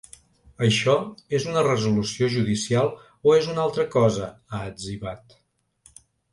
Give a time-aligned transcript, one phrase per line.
[0.67, 0.95] Això
[1.39, 2.91] és una resolució judicial
[3.29, 5.41] o és una altra cosa?, ha etzibat.